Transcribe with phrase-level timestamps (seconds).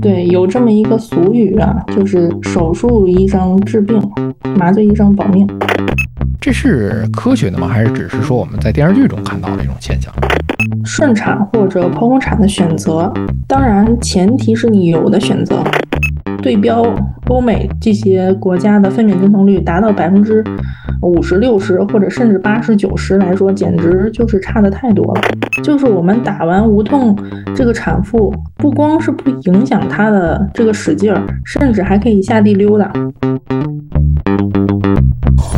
[0.00, 4.00] 对，有这么一个俗语啊，就是手术医生治病，
[4.56, 5.46] 麻醉医生保命。
[6.40, 7.66] 这是科学的吗？
[7.66, 10.12] 还是只是说我们在电视剧中看到的一种现象？
[10.84, 13.12] 顺产或者剖宫产的选择，
[13.46, 15.62] 当然前提是你有的选择。
[16.42, 16.84] 对标
[17.28, 20.42] 欧美这些国家的分娩阵痛率达到百分之
[21.02, 25.20] 五十六十，或者甚至八十九十来说，简直就是差的太多了。
[25.62, 27.16] 就是我们打完无痛，
[27.54, 32.90] 这个产妇不光是不影响她的这个使劲儿，甚至还可以下地溜达。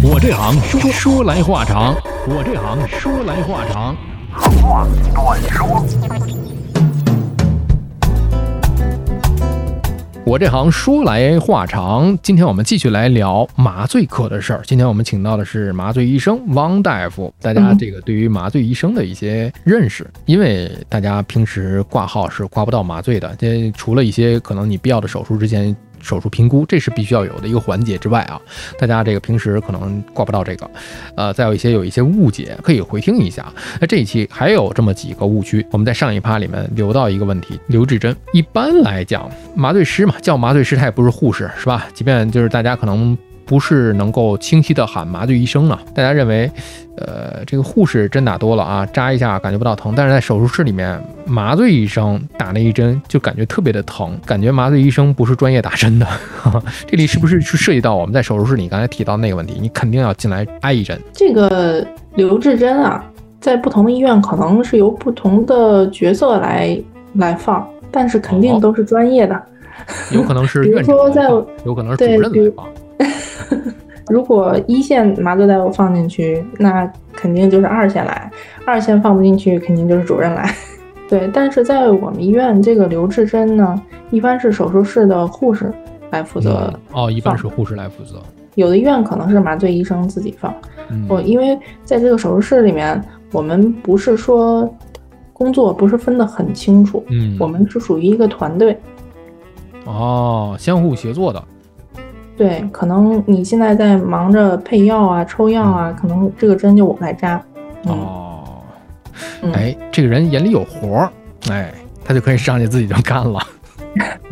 [0.02, 1.94] 我这行说说来话长，
[2.26, 3.94] 我这行说来话长，
[4.32, 6.49] 话短说。
[10.30, 14.62] 我这行说来话长，今天我们继续来聊麻醉科的事儿。
[14.64, 17.34] 今天我们请到的是麻醉医生汪大夫。
[17.40, 25.76] 大家这个对于麻醉医生的一些认识，因为大家平时挂号是挂不到麻醉的，这除了一些可能你必要的手术之前。
[26.00, 28.40] 手术评估，这是必须要有的一个环节之外啊，
[28.78, 30.70] 大家这个平时可能挂不到这个，
[31.16, 33.52] 呃，再有一些有一些误解，可以回听一下。
[33.80, 38.14] 那这一期还有这么几个误区，我们在上一趴里面留到一个问题：刘志珍。
[38.32, 41.86] 一般来讲，麻醉师嘛，叫麻醉师，他也不是护士，是吧？
[41.94, 43.16] 即便就是大家可能。
[43.50, 45.76] 不是能够清晰的喊麻醉医生呢？
[45.92, 46.48] 大家认为，
[46.96, 56.06] 呃，这个护士针打多了啊，扎一下感觉不到疼，但是在手术室里面，麻醉医生打那一针就感觉特别的疼，感觉麻醉医生不是专业打针的。
[56.86, 59.58] 这里是不是是涉及到我们在手术室里刚才提到那个问题？
[59.60, 60.96] 你肯定要进来挨一针。
[61.12, 63.04] 这个留置针啊，
[63.40, 66.80] 在不同的医院可能是由不同的角色来
[67.14, 69.42] 来放，但是肯定都是专业的。
[70.12, 71.28] 有可能是 比如说在，
[71.64, 72.64] 有可能是主任来放。
[74.10, 78.30] 如果一线麻醉大夫放进去，那肯定就是二线来；
[78.66, 80.52] 二线放不进去，肯定就是主任来。
[81.08, 83.80] 对，但是在我们医院，这个留置针呢，
[84.10, 85.72] 一般是手术室的护士
[86.10, 86.72] 来负责。
[86.92, 88.20] 哦，一般是护士来负责。
[88.56, 90.52] 有的医院可能是麻醉医生自己放。
[91.08, 93.00] 我因为在这个手术室里面，
[93.32, 94.68] 我们不是说
[95.32, 98.76] 工作不是分得很清楚，嗯，我们是属于一个团队。
[99.84, 101.42] 哦，相互协作的。
[102.40, 107.38] 对，可能你现在在忙着配药啊、抽药啊，可能这个针就我来扎。
[107.82, 108.62] 哦，
[109.52, 111.10] 哎，这个人眼里有活儿，
[111.50, 111.70] 哎，
[112.02, 113.38] 他就可以上去自己就干了，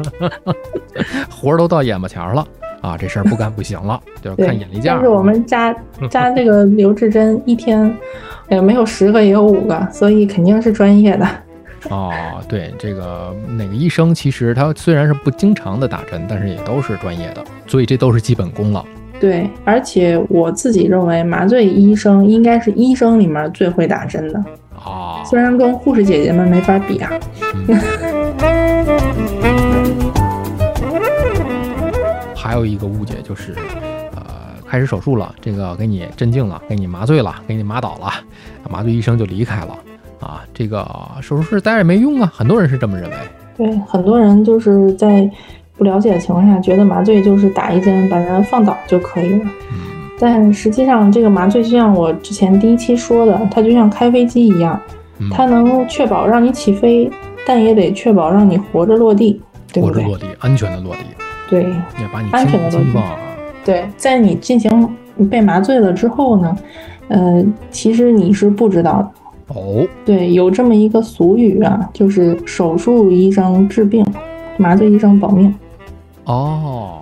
[1.28, 2.46] 活儿都到眼巴前了
[2.80, 4.96] 啊，这事儿不干不行了，就是看眼力见儿。
[4.96, 5.76] 但是我们扎
[6.10, 7.94] 扎这个留置针，一天
[8.48, 11.28] 也没有十个也有五个，所以肯定是专业的。
[11.90, 12.12] 哦，
[12.48, 18.84] 对，这个哪个医生其实他虽然是不经常的打针，但是也都是专业的，所以这都是基本功了。
[19.20, 24.44] 对，而且我自己认为麻醉医生应该是医生里面最会打针的
[24.76, 27.10] 啊，虽然跟护士姐姐们没法比啊。
[32.34, 33.54] 还有一个误解就是，
[34.14, 34.22] 呃，
[34.66, 38.10] 开始手术了，这个给你镇静了，给你麻醉了，给你麻倒了，
[38.70, 39.76] 麻醉医生就离开了。
[40.20, 40.86] 啊，这个
[41.20, 43.16] 手术室待着也没用啊，很多人是这么认为。
[43.56, 45.28] 对，很多人就是在
[45.76, 49.44] 不了解的情况下，觉得麻醉就是打一针把人放倒就可以了。
[49.72, 49.78] 嗯，
[50.18, 54.80] 但实际上这个麻醉就像我之前第一期说的，它就像开飞机一样，
[55.32, 57.10] 它能确保让你起飞，
[57.46, 59.40] 但也得确保让你活着落地，
[59.72, 61.00] 对活着落地，安全的落地。
[61.48, 63.00] 对，要把你安全的落地。
[63.64, 64.96] 对，在你进行
[65.30, 66.56] 被麻醉了之后呢，
[67.08, 69.10] 呃，其实你是不知道的。
[69.48, 74.04] 哦，对，有这么一个俗语啊，就是手术医生治病，
[74.58, 75.54] 麻醉医生保命。
[76.24, 77.00] 哦，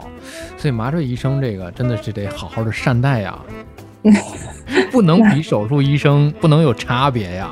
[0.56, 3.36] 所以麻醉医生这个真的是得好好的善待呀，
[4.92, 7.50] 不能比手术医生不能有差别呀。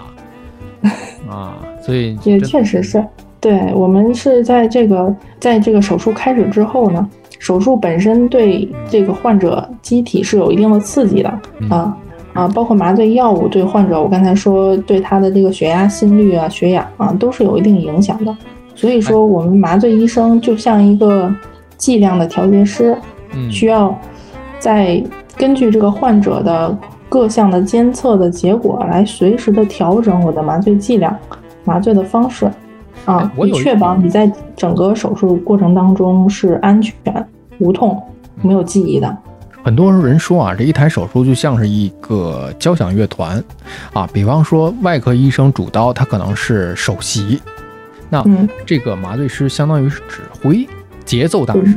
[1.29, 3.05] 啊，所以也确实是
[3.41, 7.09] 对我们是在这个在这个手术开始之后呢，
[7.41, 11.29] 手术本身对这个患者机体是有一定的刺激的
[11.69, 11.97] 啊。
[12.35, 18.37] 啊，包括麻醉药物对患者，我刚才说对他的这个血压、心率啊、血氧啊，都是有一定影响的。
[18.75, 21.33] 所以说，我们麻醉医生就像一个
[21.77, 22.97] 剂量的调节师，
[23.49, 23.97] 需要
[24.59, 25.01] 在
[25.37, 26.77] 根据这个患者的
[27.09, 31.17] 各项的监测的结果来随时的调整我的麻醉剂量、
[31.65, 32.51] 麻醉的方式，
[33.05, 36.95] 啊，以确保你在整个手术过程当中是安全、
[37.61, 38.03] 无痛、
[38.43, 39.17] 没有记忆的。
[39.65, 43.43] 很多人说啊，这一台手术就像是一个交响乐团，
[43.95, 47.41] 啊，比方说外科医生主刀，他可能是首席，
[48.11, 48.23] 那
[48.67, 50.69] 这个麻醉师相当于是指挥
[51.07, 51.75] 节奏大师。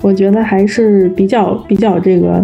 [0.00, 2.42] 我觉得还是比较比较这个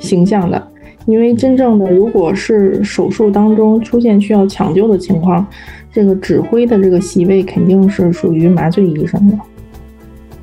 [0.00, 0.60] 形象的，
[1.06, 5.46] 因为真正的如果是手术当中出现需要抢救的情况，
[5.92, 9.38] 这个指挥的这个席位肯定是属于麻醉医生的。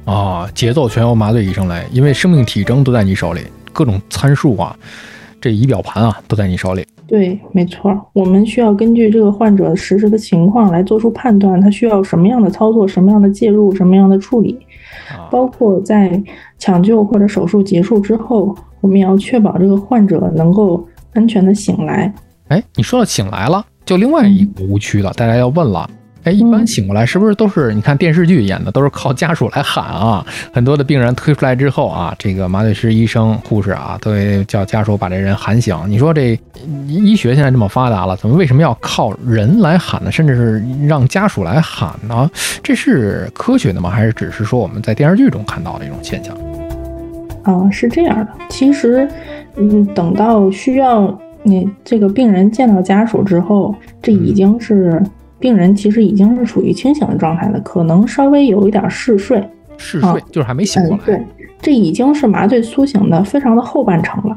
[0.08, 3.42] 啊，节奏全由麻醉医生来，因为生命体征都在你手里，
[3.74, 4.74] 各种参数啊，
[5.42, 6.88] 这仪表盘啊都在你手里。
[7.06, 14.58] 对，没错，我们需要根据这个患者实时的情况来做出判断，他需要什么样的操作、什么样的介入、什么样的处理，
[15.30, 16.24] 包括在
[16.58, 22.14] 抢救或者手术结束之后，我们也要确保这个患者能够安全的醒来。
[22.48, 25.90] 哎，你说到醒来了，就另外一个误区了，大家要问了。
[26.28, 30.26] 哎，一般醒过来是不是都是你看电视剧演的，都是靠家属来喊啊？
[30.52, 35.74] 很多的病人推出来之后啊，这个麻醉师、医生、护士啊，都会叫家属把这人喊醒。
[35.88, 36.38] 你说这
[36.86, 40.12] 医学现在这么发达了，怎么为什么要靠人来喊呢？
[40.12, 42.30] 甚至是让家属来喊呢？
[42.62, 43.90] 这是科学的吗？
[43.90, 46.36] 还是只是说我们在电视剧中看到的一种现象？
[47.44, 48.28] 啊，是这样的。
[48.50, 49.08] 其实，
[49.56, 55.02] 嗯，等到需要你这个病人见到家属之后，这已经是。
[55.40, 59.44] 病人其实已经是处于清醒的状态了，可能稍微有一点嗜睡，
[59.78, 61.04] 嗜睡就是还没醒过来。
[61.06, 61.22] 对，
[61.62, 64.36] 这已经是麻醉苏醒的非常的后半程了。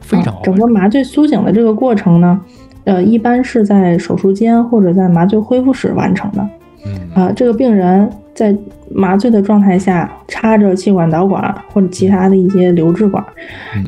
[0.00, 0.34] 非常。
[0.42, 2.40] 整个麻醉苏醒的这个过程呢，
[2.82, 6.48] 呃，一般是在手术间或者在麻醉恢复室完成的。
[6.84, 6.98] 嗯。
[7.14, 8.56] 啊，这个病人在
[8.90, 13.24] 麻醉的状态下插着气管导管或者其他的一些留置管，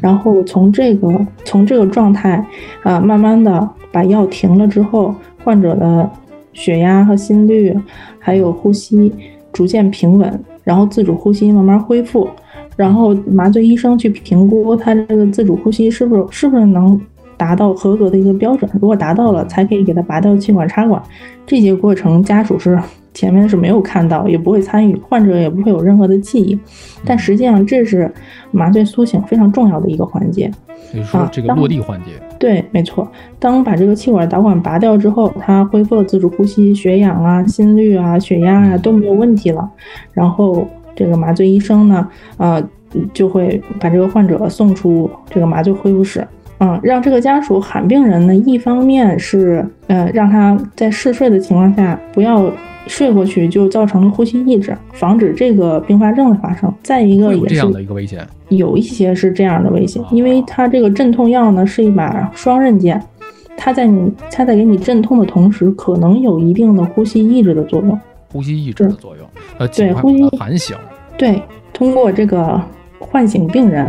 [0.01, 1.09] 然后从这个
[1.45, 2.45] 从这个状态
[2.85, 5.13] 啊，慢慢的把药停了之后，
[5.43, 6.09] 患者的。
[6.53, 7.77] 血压和心率，
[8.19, 9.13] 还有呼吸
[9.53, 12.29] 逐渐平稳，然后自主呼吸慢慢恢复，
[12.77, 17.01] 然后麻醉医生去评估他这个自主呼吸是不是是不是能
[17.37, 21.03] 达到合格的一个标准，如果达到了，才可以给他拔掉气管插管。
[21.45, 22.79] 这些过程家属是
[23.15, 26.59] 前面是没有看到，也不会参与，患者也不会有任何的记忆，
[27.05, 28.13] 但实际上这是
[28.51, 30.51] 麻醉苏醒非常重要的一个环节。
[30.91, 33.07] 所以说这个落地环节，对，没错。
[33.39, 39.71] 当把这个气管导管拔掉之后，他恢复了自主呼吸，血氧啊、心率啊、血压啊都没有问题了。
[40.13, 42.07] 然后这个麻醉医生呢，
[42.39, 42.63] 呃，
[43.15, 46.27] 就会把这个患者送出这个麻醉恢复室，
[46.59, 52.51] 嗯，让这个家属喊病人呢，一方面是，呃，让他在嗜睡的情况下不要。
[52.87, 56.73] 睡过去就造成了呼吸抑制，防止这个并发症的发生。
[56.83, 63.01] 再一个也是这样的一个危险，有一些是这样的危险，因为它这个镇痛药呢是一把双刃剑，
[63.57, 67.99] 它在你它在给你镇痛的同时，可能有一定的呼吸抑制的作用。
[68.33, 69.27] 呼吸抑制的作用，
[69.59, 70.75] 呃，对，呼吸喊醒。
[71.19, 71.43] 对，
[71.75, 72.59] 通过这个
[72.99, 73.87] 唤醒病人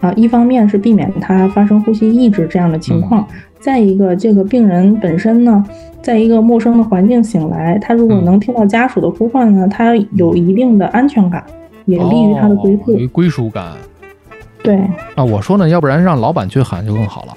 [0.00, 3.28] 啊，一方面是避免他发生呼吸抑制这样的情况，
[3.64, 5.64] 再一个这个病人本身呢。
[6.02, 11.42] 在一个陌生的环境醒来，他如果能听到家属的呼唤呢，他有一定的安全感，
[11.86, 13.08] 也利于他的归宿。
[13.10, 13.72] 归属感。
[14.62, 14.76] 对。
[15.14, 17.34] 啊，我说呢，要不然让老板去喊就更好了，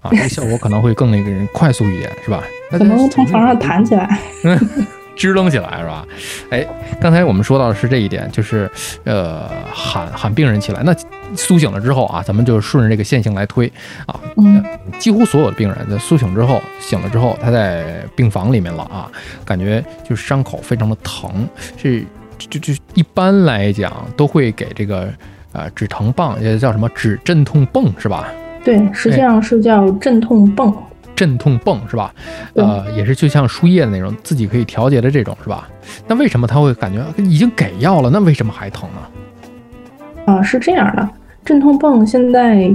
[0.00, 2.42] 啊，这个效果可能会更那个人快速一点，是吧？
[2.72, 4.18] 可能从床上弹起来。
[5.18, 6.06] 支棱起来是吧？
[6.50, 6.66] 哎，
[7.00, 8.70] 刚才我们说到的是这一点，就是
[9.04, 10.82] 呃喊喊病人起来。
[10.82, 10.94] 那
[11.34, 13.70] 苏醒了之后啊，咱们就顺着这个线性来推
[14.06, 14.18] 啊。
[14.36, 14.64] 嗯。
[14.98, 19.10] 几乎所有的病人在苏醒之后，醒了之后，他在病房里面了啊，
[19.44, 22.04] 感觉就是伤口非常的疼，是
[22.38, 25.08] 就就一般来讲都会给这个
[25.52, 28.28] 呃止疼棒，也叫什么止镇痛泵是吧？
[28.64, 30.74] 对，实际上是叫镇痛泵。
[31.18, 32.14] 镇痛泵是吧？
[32.54, 35.68] 呃，也是就像输液的那种，自己可以调节的这种是吧？
[36.06, 40.32] 那为什么他会感觉已经给药了，那为什么还疼呢？
[40.32, 41.08] 啊，是这样的，
[41.44, 42.72] 镇痛泵现在，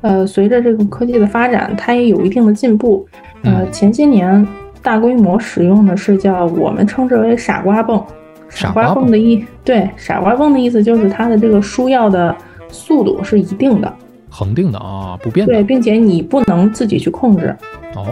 [0.00, 3.06] 呃，随着这个科技的发展，它也有一定的进步。
[3.44, 4.44] 呃，前些年
[4.82, 8.04] 大规模使用的是叫我们称之为“傻瓜泵”。
[8.50, 12.34] 傻瓜泵的意对，傻瓜泵的意思就是它的这个输药的
[12.68, 13.94] 速度是一定的。
[14.36, 15.52] 恒定的啊，不变的。
[15.52, 17.54] 对，并且你不能自己去控制。
[17.94, 18.04] 哦，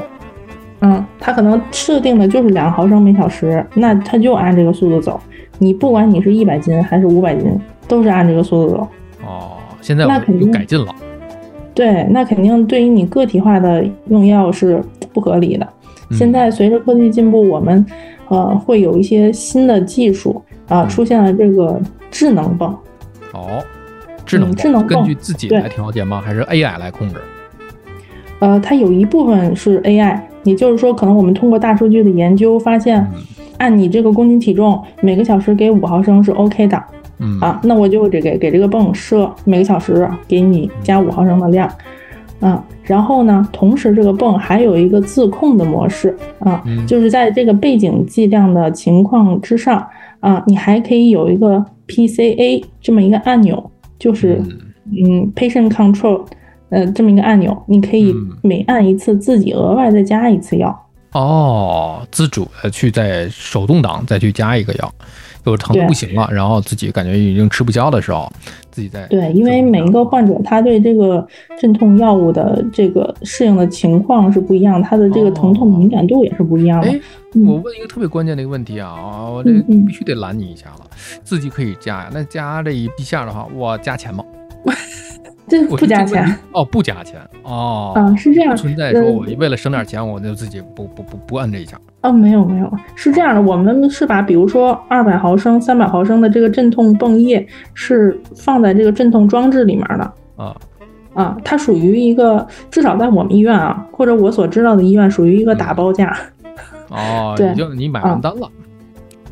[0.83, 5.21] 嗯，它可能设定的就是两毫升每小时，那它就按这个速度走。
[5.59, 8.89] 你不管你是一百斤还是五百斤，都是按这个速度走。
[9.27, 10.95] 哦，现在那肯定改进了。
[11.75, 14.81] 对，那肯定对于你个体化的用药是
[15.13, 15.69] 不合理的。
[16.13, 17.85] 现在随着科技进步，我们
[18.29, 21.81] 呃会有一些新的技术啊，出现了这个
[22.13, 22.71] 智能泵。
[23.33, 23.61] 哦。
[24.25, 26.23] 智能智能根据自己来调节吗？
[26.25, 27.17] 还是 AI 来控制？
[28.41, 33.07] 呃，它有一部分是 AI，也就是说，可能我们通过大数据的研究发现，
[33.59, 36.83] 按你这个公斤体重，每个小时给五毫升是 OK 的。
[37.19, 41.71] 嗯啊，那我就这给给这个泵设每个小时给你加五毫升的量。
[42.41, 49.87] 啊，然后呢，同时这个泵还有一个自控的模式啊，就是在这个背景剂量的情况之上
[50.19, 53.71] 啊，你还可以有一个 PCA 这么一个按钮。
[54.03, 54.43] 就是
[54.91, 56.27] 嗯，patient control，
[56.71, 60.77] 呃，这么一个按钮，你可以每按一次自己额外再加一次药。
[61.13, 64.93] 哦，自主的去在手动挡再去加一个药，
[65.45, 68.31] 有疼的不行了，然后自己感觉已经吃不消的时候，
[68.71, 71.27] 自己在对，因为每一个患者他对这个
[71.61, 76.89] 镇痛药物的这个适应的情况是不一样，他的这个疼痛敏感度也是不一样的。
[76.89, 77.01] 哎，
[77.45, 80.87] 我问一个特别关键的一个问题啊，我这必须得拦你一下了，
[81.25, 84.25] 自己可以加呀，那加这一下的话，我加钱吗？
[85.61, 87.93] 这不加钱哦，不加钱哦。
[87.95, 91.79] 啊，是这样，存在说我为了省点钱，我就自己不不不不按这一下。
[92.01, 100.57] 哦，没有没有，是这样的，我们是把比如说二百毫升、三百毫升的这个镇痛泵液是放在这个镇痛装置里面的啊
[101.13, 106.17] 啊，它属于一个至少在我们医院啊，或者我所知道的医院属于一个打包价。
[106.89, 108.51] 哦， 对，就你买完单了。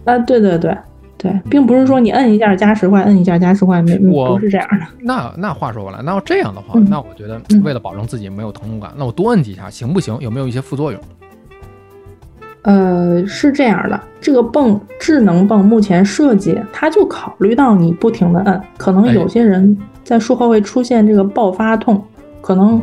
[0.04, 0.76] 啊，对对对。
[1.22, 4.86] 对，并不是说你摁一下加十块，摁一下加十块，没不是这样的。
[5.00, 10.16] 那那话说回来，那要这样的话，那我觉得为了保证自己没有疼痛感，那我多摁几下行不行？
[10.20, 10.98] 有没有一些副作用？
[12.62, 22.02] 呃，是这样的，这个泵智能泵目前设计，它就考虑到你不停的摁，可能有些人在术后会出现这个爆发痛，
[22.40, 22.82] 可能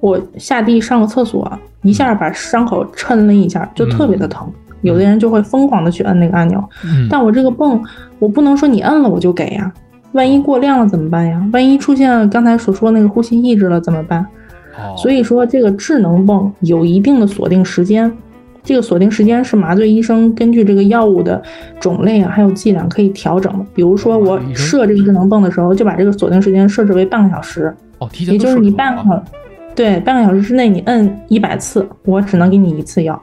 [0.00, 4.46] 我下地上个厕所，一下把伤口抻了一下，就特别的疼。
[4.82, 6.62] 有的人就会疯狂的去摁那个按钮，
[7.10, 7.82] 但我这个泵，
[8.18, 9.72] 我不能说你摁了我就给呀，
[10.12, 11.44] 万一过量了怎么办呀？
[11.52, 14.24] 万一出现刚才所说那个呼吸抑制了怎么办？
[14.96, 18.10] 所以说这个智能泵有一定的锁定时间，
[18.62, 21.42] 这个锁定时间是麻醉医生根据这个药物的
[21.80, 23.66] 种类啊还有剂量可以调整的。
[23.74, 29.20] 比如说我设这个智能泵的时候，就把这个锁定时间设置为半个小时，哦，提前也就是你半个小
[29.74, 33.20] 对半个小时之内你摁一百次，我只能给你一次药。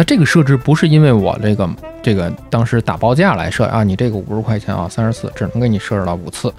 [0.00, 1.68] 那这个设置不是因为我这个
[2.00, 6.50] 这个当时打包价来设啊，你这个五十块钱啊，三十次只能给你设置到五次。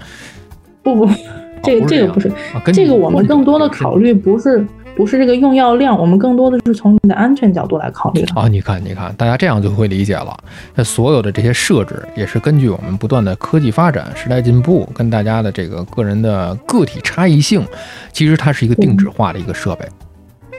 [0.80, 1.12] 不不，
[1.60, 2.32] 这个这个不是，
[2.72, 8.46] 这个我们更多的考虑不是不是这个用药量，我们更多的是从你的安全角度来考虑的啊。
[8.46, 10.38] 你看你看，大家这样就会理解了。
[10.76, 17.66] 那所有的这些设置也是根据我们不断的科技发展、时代进步，跟大家的这个个人的个体差异性，
[18.12, 19.88] 其实它是一个定制化的一个设备。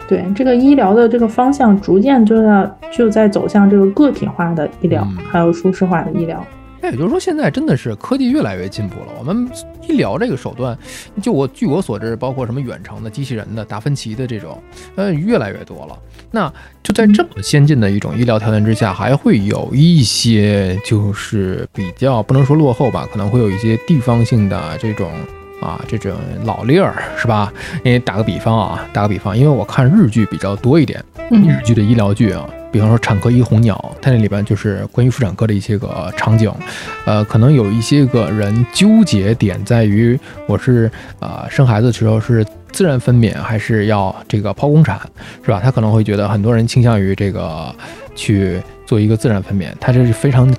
[0.07, 6.45] 对这个医疗的这个方向，逐渐就要就在走向这个个体化的医疗，还有舒适化的医疗。
[6.81, 9.13] 那也就是说，现在真的是科技越来越进步了。
[9.17, 9.49] 我们
[9.87, 10.77] 医疗这个手段，
[11.21, 14.61] 就我据我所知，包括什么远程的机器人的、达芬奇的这种，
[14.95, 15.97] 呃，越来越多了。
[16.29, 16.51] 那
[16.83, 25.09] 就在这么先进的一种医疗条件之下，还会有一些就是比较不能说落后吧，可能会有一些地方性的这种。
[25.63, 26.11] 啊，这种
[26.43, 27.51] 老例儿是吧？
[27.83, 31.01] 因为打个比方啊，打个比方，因为我看日剧比较多一点，
[31.31, 36.51] 日剧的医疗剧啊，比方说《产科医红鸟》，它那里边就是关于妇产科的一些个场景，
[37.05, 44.99] 呃，可能有一些个人纠结点在于，我是呃生孩子的时候是自然分娩还是要这个剖宫产，
[45.43, 45.61] 是吧？
[45.63, 47.73] 他可能会觉得很多人倾向于这个
[48.15, 50.53] 去做一个自然分娩，他这是非常。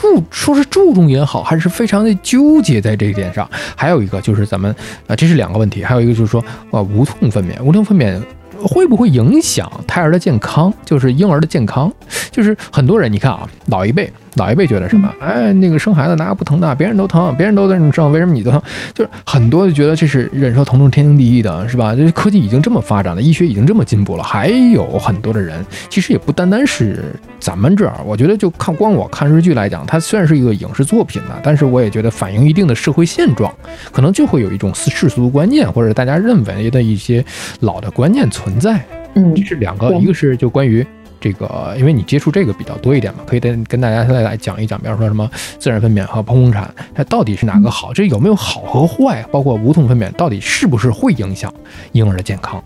[0.00, 3.48] 注说是注重也好，还是非常的纠结在这一点上。
[3.76, 4.74] 还有一个就是咱们
[5.06, 5.82] 啊，这是两个问题。
[5.84, 8.20] 还有一个就是说啊，无痛分娩，无痛分娩。
[8.62, 10.72] 会不会影响胎儿的健康？
[10.84, 11.92] 就是婴儿的健康，
[12.30, 15.12] 就是很多人，你看啊，老一辈，老一辈觉得什么？
[15.20, 16.72] 哎，那个生孩子哪有不疼的？
[16.76, 18.62] 别人都疼，别人都在这生，为什么你都疼？
[18.94, 21.94] 就是很多就觉得这是忍受疼痛天经地义的，是吧？
[21.94, 27.02] 这科技已经这么发展了，医学已经这么进步了，还有很多的人，其实也不单单是
[27.40, 27.96] 咱们这儿。
[28.06, 33.52] 我觉得就看光我看日剧来讲，它虽然是一个影视作品呢，但是我也觉得反映一定的社会现状，
[33.90, 37.24] 可能就会有一种世俗观念或者大家认为的一些
[37.60, 38.44] 老的观念存。
[38.44, 40.86] 存在，嗯，这是两个，一个是就关于
[41.24, 45.26] 这个，因为你接触这个比较多一点嘛，可以跟跟大家再来讲一讲，比方说什么
[45.58, 47.94] 自然分娩和剖宫产，它到底是哪个好？
[47.94, 49.24] 这有没有好和坏？
[49.30, 51.50] 包括无痛分娩，到底是不是会影响
[51.92, 52.62] 婴儿的健康？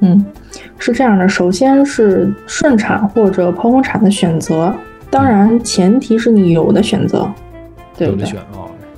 [0.00, 0.26] 嗯，
[0.76, 4.74] 是这样的，首先是顺产或者剖宫产的选择，
[5.08, 7.30] 当然前提是你有的选择，
[7.96, 8.28] 对不对？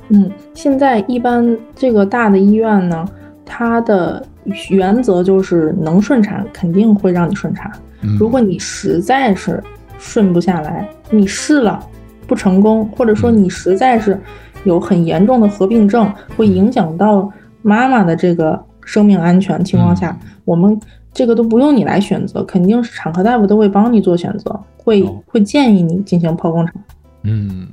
[0.08, 3.06] 嗯，现在一般这个大的医院呢，
[3.44, 4.24] 它的。
[4.70, 7.70] 原则就是能顺产肯定会让你顺产，
[8.18, 9.62] 如果你实在是
[9.98, 11.78] 顺不下来，你试了
[12.26, 14.20] 不成功，或者说你实在是
[14.64, 17.30] 有很严重的合并症，会影响到
[17.62, 20.78] 妈妈的这个生命安全情况下，我们
[21.12, 26.74] 这个都不用你来选择，肯定是产科大夫都会帮你做选择，会会建议你进行剖宫产。
[27.22, 27.68] 嗯，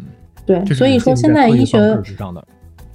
[0.46, 2.00] 对，所以说现在医学。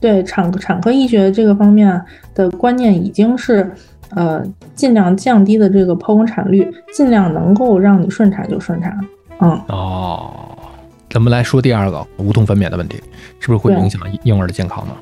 [0.04, 1.99] 对产产科医学这个方面
[2.34, 3.73] 的观念已经是，
[4.11, 4.44] 呃，
[4.75, 8.94] 尽量降低的这个剖宫产率，尽量能够让你顺产就顺产。
[9.40, 10.30] 嗯哦，
[11.08, 12.99] 咱们来说第二个无痛分娩的问题，
[13.40, 14.92] 是不是会影响婴儿的健康呢？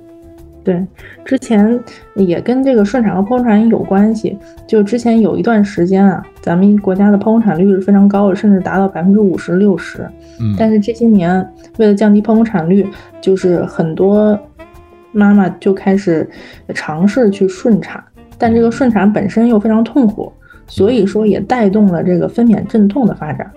[0.64, 0.80] 对，
[1.25, 1.76] 之前
[2.14, 4.38] 也跟这个顺产和剖宫产有关系。
[4.68, 10.09] 就之前有一段时间啊，咱们国家的剖宫产率是非常高的，甚至达到百分之五十六十。
[10.38, 11.44] 嗯，但是这些年
[11.78, 12.87] 为了降低剖宫产率，
[13.21, 14.38] 就是很多
[15.12, 16.28] 妈妈就开始
[16.75, 18.02] 尝试去顺产，
[18.37, 20.33] 但这个顺产本身又非常痛苦，
[20.66, 23.50] 所以说也带动了这个分娩镇痛的发展。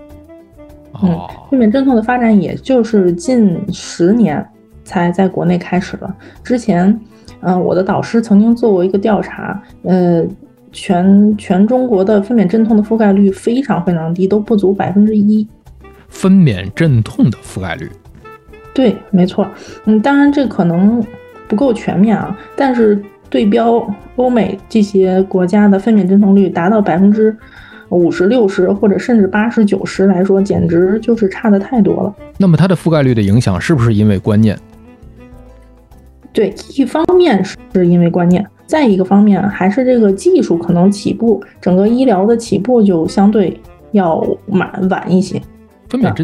[1.02, 1.18] 嗯，
[1.50, 4.44] 分娩镇痛的发展也就是近十年
[4.84, 6.16] 才在国内开始了。
[6.42, 6.98] 之前，
[7.40, 10.24] 嗯，我的导师曾经做过一个调查，呃，
[10.72, 15.46] 全全中国的分娩镇痛的覆盖率非常非常低，都不足百分之一。
[16.08, 17.90] 分娩镇痛的覆盖率？
[18.72, 19.46] 对，没错。
[19.84, 21.04] 嗯，当然这可能
[21.48, 23.86] 不够全面啊，但是对标
[24.16, 27.36] 欧美这些国家的分娩镇痛率达到百分之。
[27.90, 32.12] 五十六十或者甚至八十九十来说，简直就是差的太多了。
[32.36, 34.58] 那么它的覆盖率的影响是不是因为观念？
[36.32, 37.40] 对，一方面
[37.72, 43.56] 是因为观念，再一个方面还是这个技术可能起步，整个医疗的起步就相对
[43.92, 45.40] 要晚晚一些。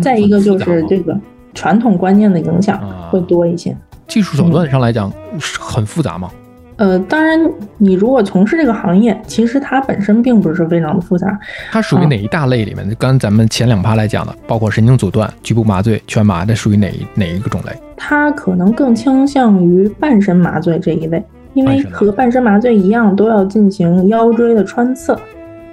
[0.02, 1.17] 再一个就是这个
[1.55, 3.73] 传统观念的影响会多一些。
[4.12, 5.11] 技术手段上来讲
[5.59, 6.28] 很复杂吗？
[6.76, 11.38] 呃，当然，你如果从事这个行业，其实它本身并不是非常的复杂。
[11.71, 12.95] 它属于哪一大类里面？
[12.99, 17.73] 刚咱们前两趴来讲的，包括神经阻断、局部麻醉、全麻，这属于哪一哪一个种类？
[17.97, 25.16] 它可能更倾向于半身麻醉这一类，因为和半身麻醉一样，都要进行腰椎的穿刺。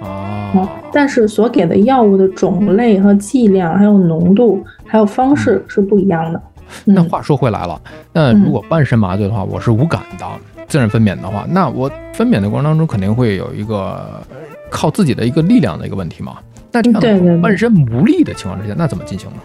[0.00, 0.66] 哦。
[0.90, 6.40] 但是所给的药物的种类和剂量，还有浓度，还有方式是不一样的。
[6.84, 7.80] 那话说回来了，
[8.12, 10.26] 那如果半身麻醉的话，我是无感的。
[10.68, 14.22] 自然分娩的话，那我分娩的过程当中肯定会有一个
[14.70, 16.36] 靠自己的一个力量的一个问题嘛？
[16.70, 19.36] 那这样半身无力的情况之下，那怎么进行呢？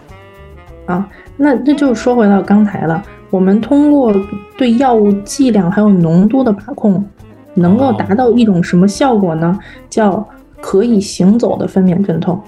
[0.94, 4.14] 啊，那那就说回到刚才了，我们通过
[4.56, 7.04] 对药物剂量还有浓度的把控，
[7.54, 9.58] 能够达到一种什么效果呢？
[9.90, 10.24] 叫
[10.60, 12.40] 可以行走的分娩镇痛。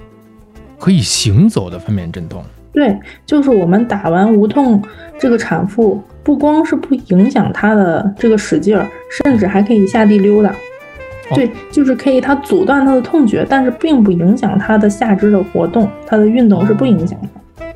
[0.78, 2.44] 可以行走的分娩镇痛。
[2.72, 2.96] 对，
[3.26, 4.82] 就是我们打完无痛，
[5.18, 10.54] 这个产妇不光是不影响她的这个使劲儿，甚至还可以下地溜达。
[11.34, 17.28] 对，就是可以，它阻断她的痛觉，但是并不影响她的下肢的活动，她的运动是不影响的。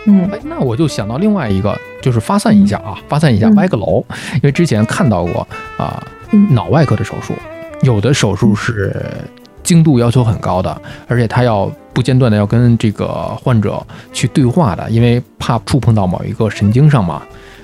[0.06, 4.04] 嗯，哎，那我就想到另外一个，就是发散一下啊，发散一下，歪个楼，
[4.36, 6.02] 因为之前看到过啊，
[6.50, 7.34] 脑外科的手术，
[7.82, 8.94] 有的手术是。
[9.62, 13.06] 精度要求很高的，而且他要不间断的要跟这个
[13.42, 17.22] 患者去对话的，因为怕触碰到某一个神经上嘛，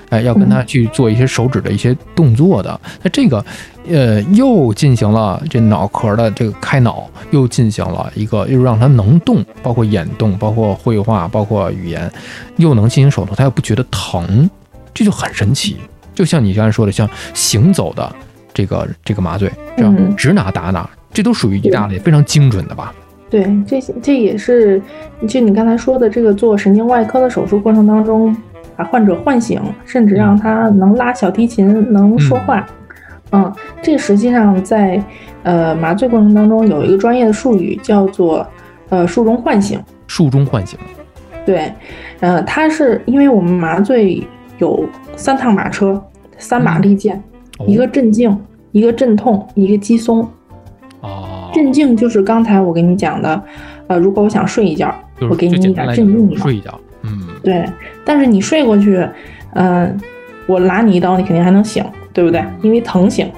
[0.09, 2.79] 哎，要跟他去做一些手指的一些动作的。
[3.01, 3.43] 那这个，
[3.89, 12.11] 呃，又进行了这脑壳的这个开脑，又进行了一个，又让他能动，包括眼动，包括绘画，包括语言，
[12.57, 14.49] 又能进行手术，他又不觉得疼，
[14.93, 15.77] 这就很神奇。
[16.15, 18.13] 就像你刚才说的，像行走的
[18.53, 20.89] 这个这个麻醉，这样指哪打哪。
[21.11, 22.93] 这都属于一大类非常精准的吧？
[23.29, 24.81] 对，这这也是
[25.27, 28.35] 就你刚才说的这个做神经外科的手术过程当中，
[28.75, 32.65] 把患者唤醒，甚至让他能拉小提琴、能说话。
[33.31, 34.99] 嗯，这实际上在
[35.43, 38.45] 呃麻醉过程当中有一个专业的术语叫做
[38.89, 39.79] 呃术中唤醒。
[40.07, 40.79] 术中唤醒。
[41.45, 41.71] 对，
[42.21, 44.23] 呃，它是因为我们麻醉
[44.57, 44.83] 有
[45.15, 46.01] 三趟马车，
[46.39, 47.21] 三把利剑，
[47.67, 48.35] 一个镇静，
[48.71, 50.27] 一个镇痛，一个肌松。
[51.53, 53.41] 镇静就是刚才我跟你讲的，
[53.87, 54.93] 呃，如果我想睡一觉，
[55.29, 57.65] 我给你一点镇静睡一觉，嗯，对。
[58.05, 59.07] 但是你睡过去，
[59.53, 59.97] 嗯，
[60.45, 61.83] 我拉你一刀，你肯定还能醒，
[62.13, 62.43] 对不对？
[62.61, 63.31] 因为疼醒，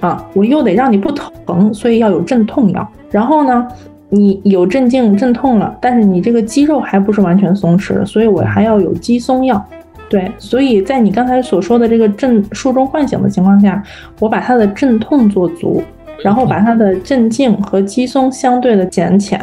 [0.00, 2.86] 啊，我又得让你不疼，所以要有镇痛药。
[3.10, 3.66] 然后呢，
[4.10, 9.64] 你有镇静镇痛了，但是你这个肌肉还不是完全松弛，所以我还要有肌松药。
[10.10, 13.82] 对，所以在你刚才所说的这个镇术中唤醒的情况下，
[14.20, 15.82] 我把它的镇痛做足。
[16.22, 19.40] 然后把他的镇静和肌松相对的减浅，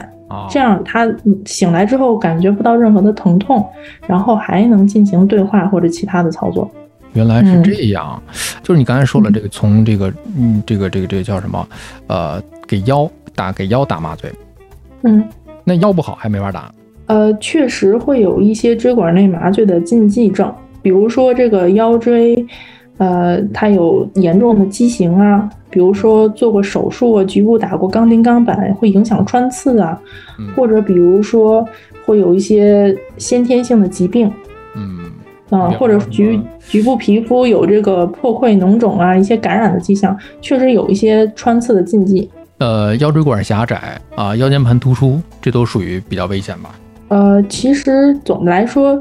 [0.50, 1.08] 这样他
[1.46, 3.66] 醒来之后感觉不到任何的疼痛，
[4.08, 6.70] 然后还能进行对话或者其他的操作。
[7.14, 8.22] 原来是这样，
[8.62, 11.68] 就是你刚才说了这个，从这个嗯，这个这个这个叫什么？
[12.08, 14.30] 呃，给腰打给腰打麻醉。
[15.04, 15.24] 嗯，
[15.64, 16.70] 那腰不好还没法打。
[17.06, 22.46] 呃，确实会有一些椎管内麻醉的禁忌症，比如说这个腰椎。
[22.98, 30.00] 呃，它有严重的畸形啊，比如说做过手术啊，局部打过钢钉钢板，会影响穿刺啊，
[30.56, 31.68] 或者比如说
[32.06, 34.32] 会有一些先天性的疾病，
[34.76, 35.12] 嗯，
[35.50, 42.30] 啊，或者局局部皮肤有这个破溃、脓肿啊，一些感染的迹象，确实有一些穿刺的禁忌。
[42.60, 46.70] 呃，腰椎管狭窄啊，腰间盘突出，这都属于比较危险吧？
[47.10, 48.98] 呃，其实总的来说。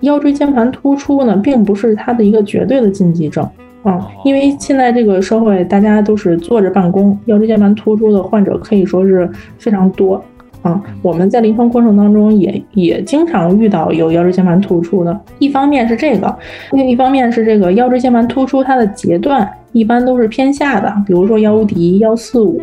[0.00, 3.48] 腰椎间盘突出呢，并不是它的一个绝对的禁忌症
[3.82, 9.28] 啊，因为现在这个社会大家都是坐着办公，腰椎间盘突出的患者可以说是
[9.58, 10.22] 非常多。
[10.62, 15.16] 啊，我们在临床过程当中也也经常遇到有腰椎间盘突出的。
[15.38, 16.36] 一方面是这个，
[16.72, 22.60] 另一方面是这个腰椎间盘突出它的截段一般都是偏下的，比如说腰骶、腰四五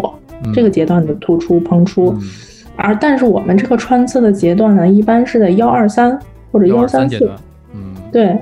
[0.54, 2.14] 这个节段的突出膨出。
[2.76, 6.20] 而但是我们这个穿刺的节段呢，一般是在幺二三
[6.54, 7.30] 或者幺三四。
[7.74, 8.38] 嗯，对，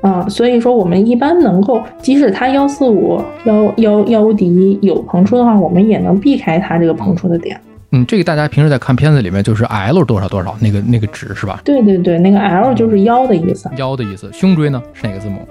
[0.00, 7.60] 啊，所以说我们一般能够，即使它幺四五、腰腰腰骶有膨出的话，我们也能避开它这个膨出的点。
[7.92, 11.60] 嗯，这个大家平时在看片子里面就是 L 多少多少那个那个值是吧？
[11.62, 13.68] 对对对，那个 L 就是腰的意思。
[13.76, 15.46] 腰的意思，胸椎呢是哪个字母？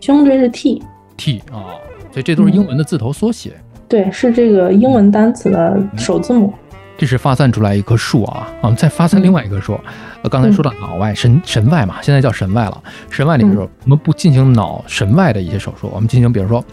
[0.00, 0.82] 胸椎是 T。
[1.16, 3.52] T 啊，所以这都是英文的字头缩写。
[3.88, 6.52] 对，是这个英文单词的首字母。
[6.96, 9.78] 这是发散出来一棵树啊，我们再发散另外一棵树。
[10.22, 12.82] 呃，刚才说到脑外神神外嘛，现在叫神外了。
[13.10, 16.64] 神外里边说，我们不进行脑神外的一些手术，我们进行比如说。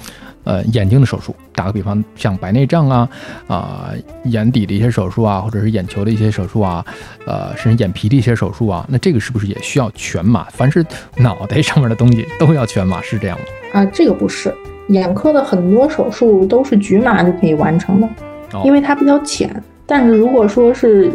[0.43, 3.07] 呃，眼睛的手术，打个比方，像白内障啊，
[3.45, 3.91] 啊，
[4.23, 6.83] 眼底的一些手术啊，或者是眼球的一些手术啊，
[7.27, 10.47] 呃，甚至眼皮的一些手术啊，那这个是不是也需要全麻？
[10.49, 10.83] 凡是
[11.17, 13.45] 脑袋上面的东西都要全麻，是这样吗？
[13.73, 14.51] 啊，这个不是，
[14.87, 18.09] 眼科的很多手术都是局麻就可以完成的，
[18.63, 19.63] 因为它比较浅。
[19.85, 21.11] 但是如果说是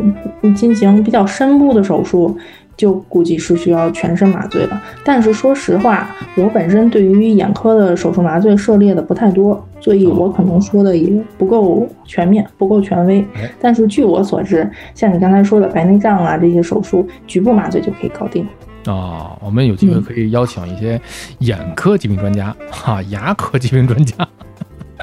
[0.55, 2.37] 进行比较深部的手术，
[2.77, 13.25] 就估计是需要全身麻醉的，但是说实话，我本身对于眼科的手术麻醉涉猎的不太多，所以我可能说的也不够全面，不够权威。
[13.59, 18.47] 但是据我所知，像你刚才说的白内障啊这些手术，局部麻醉就可以搞定。
[18.85, 21.01] 啊，我们有机会可以邀请一些
[21.39, 24.15] 眼科疾病专家，哈，牙科疾病专家。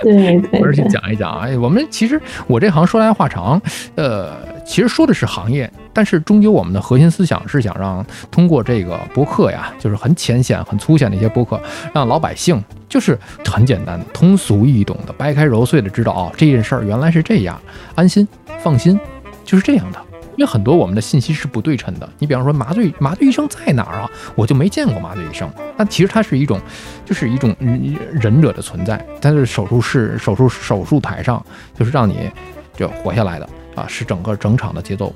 [0.04, 3.62] 对对， 而且讲一讲啊，我们其实我这行说来话长，
[3.96, 4.32] 呃，
[4.66, 11.60] 其实说的是行业，但是终究我们的核心思想是想让通过这个播客呀，就是很浅显、很粗浅的一些播客，
[11.94, 17.60] 让老百姓就是很简单、通俗易懂的、掰开揉碎的知道哦，这件事儿原来是这样，
[17.96, 18.28] 安心
[18.60, 19.00] 放心，
[19.44, 20.00] 就是这样的。
[20.36, 22.10] 因为很多我们的信息是不对称的。
[22.20, 24.10] 你比方说麻醉麻醉医生在哪儿啊？
[24.36, 25.50] 我就没见过麻醉医生。
[25.78, 26.60] 那其实它是一种，
[27.06, 29.04] 就是一种忍者的存在。
[29.22, 31.44] 但是手术室、手术手术台上，
[31.78, 32.32] 就是让你
[32.76, 35.14] 就活下来的啊，是整个整场的节奏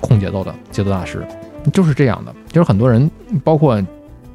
[0.00, 1.26] 控节奏的节奏大师，
[1.72, 2.34] 就是这样的。
[2.48, 3.10] 就是很多人，
[3.42, 3.82] 包括。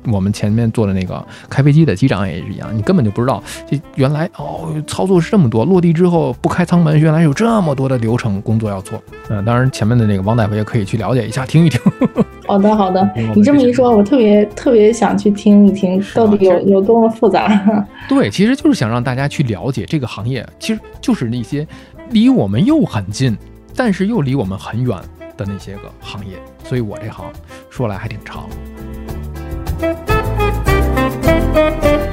[0.06, 5.64] 我们前面做的那个开飞机的机长也是一样，你根本就不知道这原来哦，操作是这么多。
[5.66, 9.02] 落地之后不开舱门，原来有这么多的流程工作要做。
[9.30, 11.80] 嗯，当然前面的那个王大夫也可以去了解一下，听一听。
[12.48, 13.10] 好 的，好的。
[13.36, 17.64] 你这么一说，我特别特别想去听一听，到底有有多么复杂。
[18.10, 21.66] 对，其实就是想让大家去了解这个行业，其实就是那些
[22.10, 23.38] 离我们又很近，
[23.76, 24.98] 但是又离我们很远
[25.38, 26.36] 的那些个行业。
[26.64, 27.26] 所以我这行
[27.70, 28.48] 说来还挺长。
[29.84, 30.08] Thank
[32.08, 32.13] you.